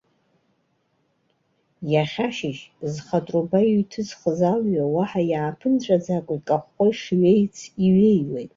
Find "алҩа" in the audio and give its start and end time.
4.53-4.85